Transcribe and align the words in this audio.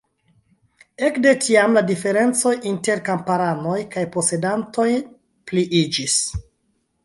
Ekde 1.09 1.33
tiam 1.43 1.75
la 1.79 1.83
diferencoj 1.89 2.55
inter 2.71 3.05
kamparanoj 3.11 3.77
kaj 3.95 4.07
posedantoj 4.19 4.89
pliiĝis. 5.53 6.21